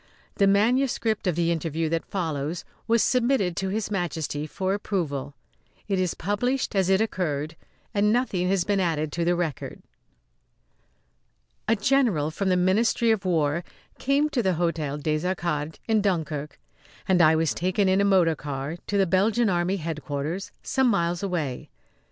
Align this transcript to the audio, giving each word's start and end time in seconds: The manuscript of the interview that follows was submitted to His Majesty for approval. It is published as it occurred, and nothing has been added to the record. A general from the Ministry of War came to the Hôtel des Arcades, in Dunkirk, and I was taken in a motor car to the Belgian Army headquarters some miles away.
The 0.37 0.47
manuscript 0.47 1.27
of 1.27 1.35
the 1.35 1.51
interview 1.51 1.87
that 1.89 2.09
follows 2.09 2.65
was 2.87 3.03
submitted 3.03 3.55
to 3.57 3.69
His 3.69 3.91
Majesty 3.91 4.47
for 4.47 4.73
approval. 4.73 5.35
It 5.87 5.99
is 5.99 6.15
published 6.15 6.75
as 6.75 6.89
it 6.89 7.01
occurred, 7.01 7.55
and 7.93 8.11
nothing 8.11 8.49
has 8.49 8.63
been 8.63 8.79
added 8.79 9.11
to 9.11 9.23
the 9.23 9.35
record. 9.35 9.83
A 11.67 11.75
general 11.75 12.31
from 12.31 12.49
the 12.49 12.57
Ministry 12.57 13.11
of 13.11 13.25
War 13.25 13.63
came 13.99 14.27
to 14.29 14.41
the 14.41 14.53
Hôtel 14.55 15.03
des 15.03 15.23
Arcades, 15.23 15.77
in 15.87 16.01
Dunkirk, 16.01 16.57
and 17.07 17.21
I 17.21 17.35
was 17.35 17.53
taken 17.53 17.87
in 17.87 18.01
a 18.01 18.03
motor 18.03 18.35
car 18.35 18.77
to 18.87 18.97
the 18.97 19.05
Belgian 19.05 19.49
Army 19.51 19.75
headquarters 19.77 20.51
some 20.63 20.87
miles 20.87 21.21
away. 21.21 21.69